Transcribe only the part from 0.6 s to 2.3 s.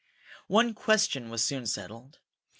question was soon settled.